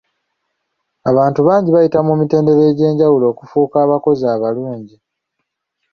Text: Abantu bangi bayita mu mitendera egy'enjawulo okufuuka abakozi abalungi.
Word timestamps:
Abantu 1.09 1.39
bangi 1.47 1.69
bayita 1.75 1.99
mu 2.07 2.13
mitendera 2.19 2.61
egy'enjawulo 2.71 3.25
okufuuka 3.31 3.75
abakozi 3.85 4.23
abalungi. 4.35 4.95